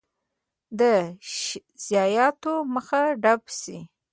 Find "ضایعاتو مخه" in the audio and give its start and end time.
1.87-3.01